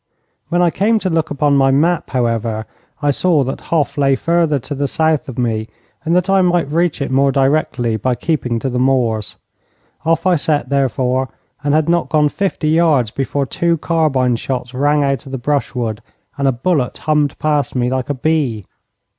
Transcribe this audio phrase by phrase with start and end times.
[0.49, 2.65] When I came to look upon my map, however,
[3.03, 5.67] I saw that Hof lay further to the south of me,
[6.03, 9.35] and that I might reach it more directly by keeping to the moors.
[10.03, 11.29] Off I set, therefore,
[11.63, 16.01] and had not gone fifty yards before two carbine shots rang out of the brushwood
[16.35, 18.65] and a bullet hummed past me like a bee.